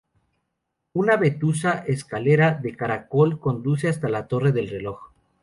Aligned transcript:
Una 0.93 1.15
vetusta 1.15 1.83
escalera 1.85 2.55
de 2.59 2.75
caracol 2.75 3.39
conduce 3.39 3.87
hasta 3.87 4.09
la 4.09 4.27
Torre 4.27 4.51
del 4.51 4.67
Reloj. 4.67 4.97